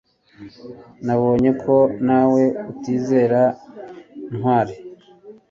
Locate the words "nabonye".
1.05-1.51